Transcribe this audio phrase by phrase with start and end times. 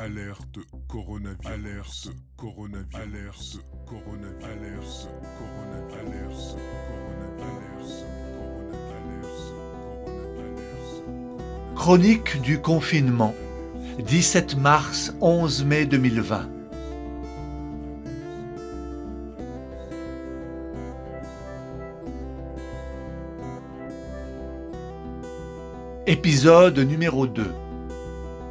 [0.00, 1.44] Alerte coronavirus.
[1.44, 2.94] Alerte coronavirus.
[2.94, 5.08] Alerte coronavirus.
[5.08, 5.90] Alerte coronavirus.
[5.90, 6.54] Alerte
[8.38, 9.42] coronavirus.
[10.06, 11.02] Coronavirus.
[11.74, 13.34] Chronique du confinement.
[14.06, 16.48] 17 mars, 11 mai 2020.
[26.06, 27.67] Épisode numéro 2.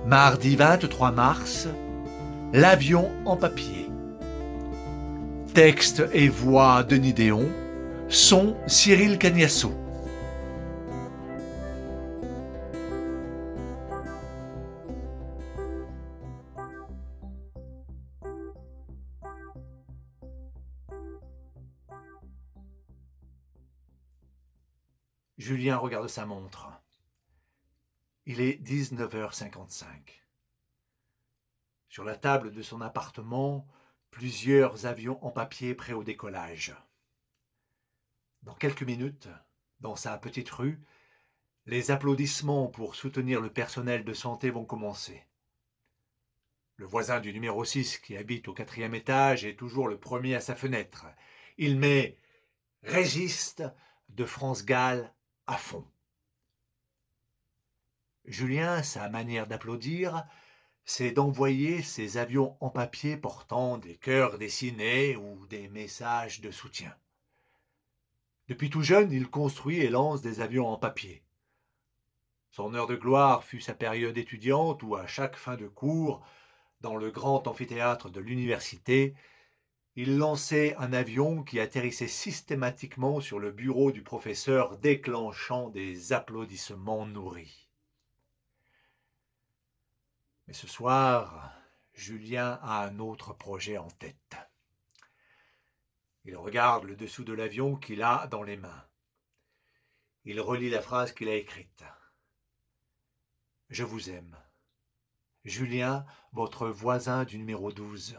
[0.07, 1.67] Mardi 23 mars.
[2.53, 3.89] L'avion en papier.
[5.53, 7.49] Texte et voix Denis Déon.
[8.07, 9.73] Son Cyril Cagnasso.
[25.37, 26.76] Julien regarde sa montre.
[28.29, 29.85] Il est 19h55.
[31.87, 33.65] Sur la table de son appartement,
[34.11, 36.75] plusieurs avions en papier prêts au décollage.
[38.43, 39.29] Dans quelques minutes,
[39.79, 40.83] dans sa petite rue,
[41.67, 45.25] les applaudissements pour soutenir le personnel de santé vont commencer.
[46.75, 50.41] Le voisin du numéro 6 qui habite au quatrième étage est toujours le premier à
[50.41, 51.05] sa fenêtre.
[51.57, 52.17] Il met
[52.83, 53.63] Régiste
[54.09, 55.13] de France Gall
[55.45, 55.87] à fond.
[58.27, 60.25] Julien, sa manière d'applaudir,
[60.83, 66.93] c'est d'envoyer ses avions en papier portant des cœurs dessinés ou des messages de soutien.
[68.49, 71.23] Depuis tout jeune, il construit et lance des avions en papier.
[72.51, 76.21] Son heure de gloire fut sa période étudiante où, à chaque fin de cours,
[76.81, 79.15] dans le grand amphithéâtre de l'université,
[79.95, 87.05] il lançait un avion qui atterrissait systématiquement sur le bureau du professeur, déclenchant des applaudissements
[87.05, 87.66] nourris.
[90.47, 91.51] Mais ce soir,
[91.93, 94.37] Julien a un autre projet en tête.
[96.23, 98.85] Il regarde le dessous de l'avion qu'il a dans les mains.
[100.23, 101.83] Il relit la phrase qu'il a écrite.
[103.69, 104.37] Je vous aime.
[105.43, 108.17] Julien, votre voisin du numéro 12.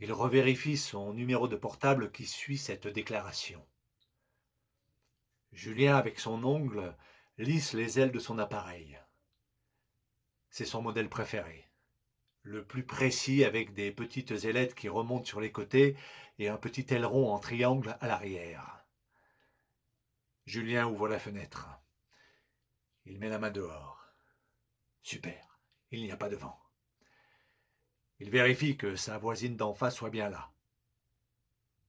[0.00, 3.66] Il revérifie son numéro de portable qui suit cette déclaration.
[5.52, 6.96] Julien, avec son ongle,
[7.36, 8.98] lisse les ailes de son appareil.
[10.50, 11.68] C'est son modèle préféré.
[12.42, 15.96] Le plus précis avec des petites ailettes qui remontent sur les côtés
[16.38, 18.84] et un petit aileron en triangle à l'arrière.
[20.46, 21.68] Julien ouvre la fenêtre.
[23.04, 24.06] Il met la main dehors.
[25.02, 25.60] Super,
[25.90, 26.58] il n'y a pas de vent.
[28.20, 30.50] Il vérifie que sa voisine d'en face soit bien là.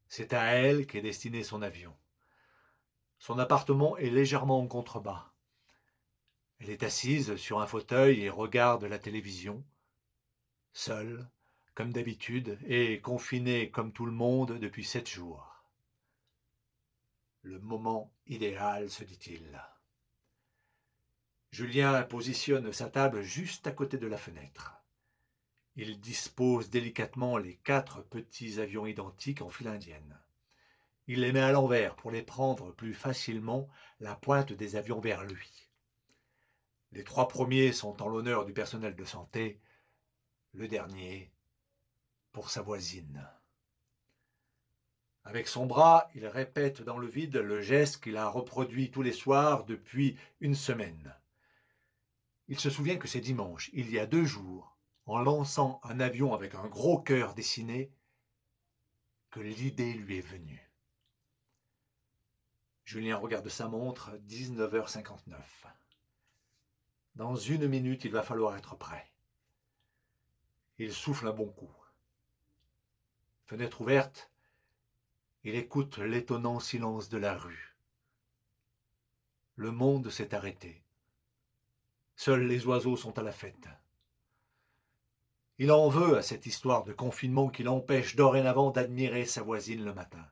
[0.08, 1.96] C'est à elle qu'est destiné son avion.
[3.18, 5.29] Son appartement est légèrement en contrebas.
[6.60, 9.64] Elle est assise sur un fauteuil et regarde la télévision,
[10.74, 11.30] seule,
[11.74, 15.64] comme d'habitude, et confinée comme tout le monde depuis sept jours.
[17.44, 19.62] Le moment idéal, se dit-il.
[21.52, 24.76] Julien positionne sa table juste à côté de la fenêtre.
[25.78, 30.20] Il dispose délicatement les quatre petits avions identiques en file indienne.
[31.08, 33.70] Il les met à l'envers pour les prendre plus facilement
[34.02, 35.69] la pointe des avions vers lui.
[36.92, 39.60] Les trois premiers sont en l'honneur du personnel de santé,
[40.54, 41.32] le dernier
[42.32, 43.28] pour sa voisine.
[45.24, 49.14] Avec son bras, il répète dans le vide le geste qu'il a reproduit tous les
[49.14, 51.16] soirs depuis une semaine.
[52.48, 54.76] Il se souvient que c'est dimanche, il y a deux jours,
[55.06, 57.92] en lançant un avion avec un gros cœur dessiné,
[59.30, 60.72] que l'idée lui est venue.
[62.84, 65.36] Julien regarde sa montre, 19h59.
[67.20, 69.12] Dans une minute, il va falloir être prêt.
[70.78, 71.76] Il souffle un bon coup.
[73.46, 74.32] Fenêtre ouverte,
[75.44, 77.76] il écoute l'étonnant silence de la rue.
[79.58, 80.82] Le monde s'est arrêté.
[82.16, 83.68] Seuls les oiseaux sont à la fête.
[85.58, 89.94] Il en veut à cette histoire de confinement qui l'empêche dorénavant d'admirer sa voisine le
[89.94, 90.26] matin.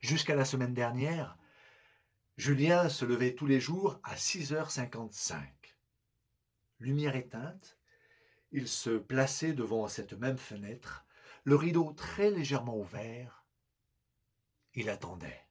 [0.00, 1.38] Jusqu'à la semaine dernière,
[2.40, 5.44] Julien se levait tous les jours à 6h55.
[6.78, 7.76] Lumière éteinte,
[8.50, 11.04] il se plaçait devant cette même fenêtre,
[11.44, 13.44] le rideau très légèrement ouvert.
[14.72, 15.46] Il attendait.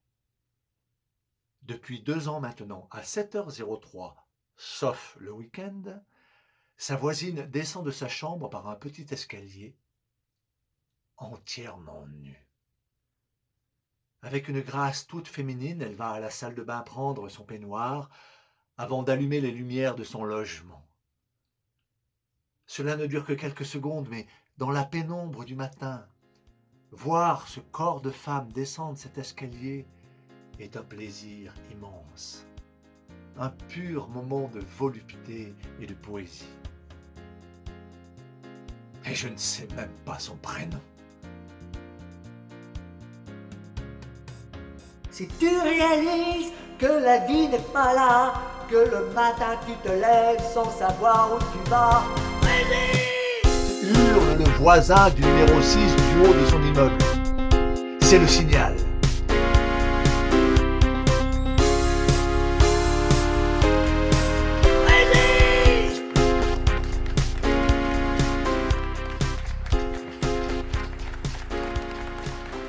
[1.62, 4.15] Depuis deux ans maintenant, à 7h03,
[4.56, 6.01] sauf le week-end,
[6.75, 9.77] sa voisine descend de sa chambre par un petit escalier,
[11.18, 12.48] entièrement nue.
[14.21, 18.10] Avec une grâce toute féminine, elle va à la salle de bain prendre son peignoir
[18.77, 20.86] avant d'allumer les lumières de son logement.
[22.66, 24.27] Cela ne dure que quelques secondes, mais
[24.57, 26.06] dans la pénombre du matin,
[26.92, 29.88] voir ce corps de femme descendre cet escalier
[30.60, 32.45] est un plaisir immense.
[33.38, 36.50] Un pur moment de volupté et de poésie.
[39.06, 40.81] Et je ne sais même pas son prénom.
[45.19, 48.36] Si tu réalises que la vie n'est pas là,
[48.69, 52.04] que le matin tu te lèves sans savoir où tu vas,
[53.83, 56.95] Hurle le voisin du numéro 6 du haut de son immeuble.
[58.00, 58.77] C'est le signal.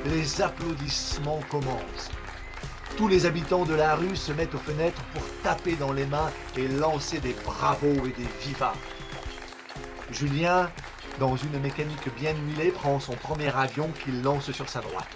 [0.05, 2.11] Les applaudissements commencent.
[2.97, 6.31] Tous les habitants de la rue se mettent aux fenêtres pour taper dans les mains
[6.55, 8.73] et lancer des bravos et des vivas.
[10.11, 10.69] Julien,
[11.19, 15.07] dans une mécanique bien huilée, prend son premier avion qu'il lance sur sa droite.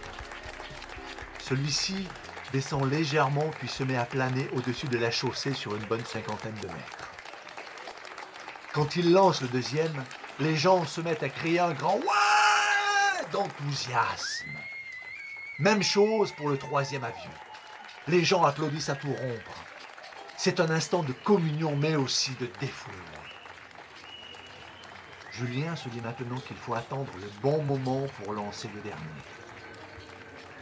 [1.40, 2.08] Celui-ci
[2.52, 6.56] descend légèrement puis se met à planer au-dessus de la chaussée sur une bonne cinquantaine
[6.62, 7.12] de mètres.
[8.74, 10.04] Quand il lance le deuxième,
[10.40, 14.50] les gens se mettent à crier un grand Ouais d'enthousiasme.
[15.60, 17.32] Même chose pour le troisième avion.
[18.08, 19.64] Les gens applaudissent à tout rompre.
[20.38, 23.00] C'est un instant de communion mais aussi de défoulement.
[25.32, 29.02] Julien se dit maintenant qu'il faut attendre le bon moment pour lancer le dernier.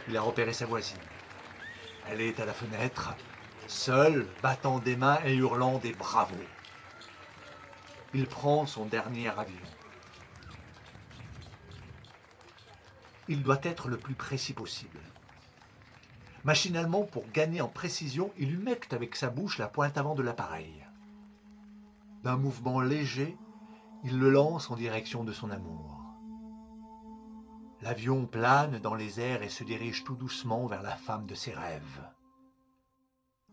[0.08, 0.98] Il a repéré sa voisine.
[2.08, 3.14] Elle est à la fenêtre,
[3.66, 6.34] seule, battant des mains et hurlant des bravos.
[8.14, 9.60] Il prend son dernier avion.
[13.28, 14.98] Il doit être le plus précis possible.
[16.44, 20.86] Machinalement, pour gagner en précision, il humecte avec sa bouche la pointe avant de l'appareil.
[22.22, 23.36] D'un mouvement léger,
[24.04, 26.02] il le lance en direction de son amour.
[27.80, 31.52] L'avion plane dans les airs et se dirige tout doucement vers la femme de ses
[31.52, 32.00] rêves.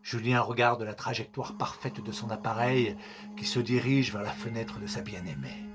[0.02, 2.98] Julien regarde la trajectoire parfaite de son appareil
[3.38, 5.66] qui se dirige vers la fenêtre de sa bien-aimée.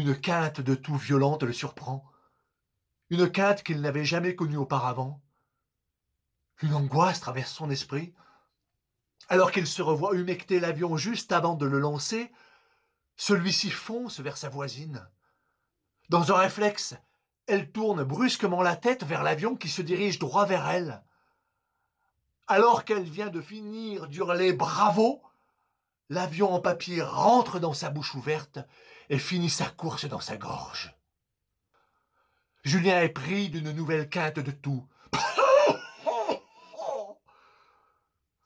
[0.00, 2.10] Une quinte de toux violente le surprend.
[3.10, 5.20] Une quinte qu'il n'avait jamais connue auparavant.
[6.62, 8.14] Une angoisse traverse son esprit.
[9.28, 12.32] Alors qu'il se revoit humecter l'avion juste avant de le lancer,
[13.16, 15.06] celui-ci fonce vers sa voisine.
[16.08, 16.94] Dans un réflexe,
[17.46, 21.04] elle tourne brusquement la tête vers l'avion qui se dirige droit vers elle.
[22.46, 25.20] Alors qu'elle vient de finir d'hurler bravo,
[26.10, 28.58] l'avion en papier rentre dans sa bouche ouverte
[29.08, 30.94] et finit sa course dans sa gorge.
[32.64, 34.86] Julien est pris d'une nouvelle quinte de tout.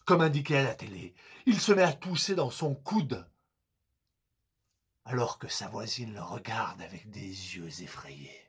[0.05, 1.15] Comme indiqué à la télé,
[1.47, 3.27] il se met à tousser dans son coude,
[5.05, 8.44] alors que sa voisine le regarde avec des yeux effrayés.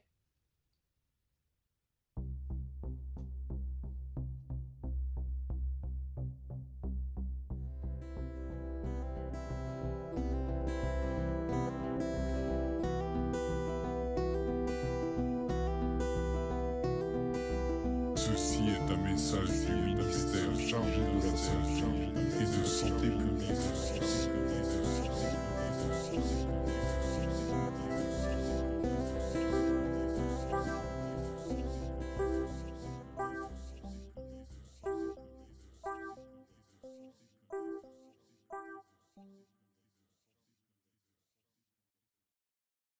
[19.26, 21.86] Message du ministère chargé de la Santé
[22.40, 24.75] et de Santé publique.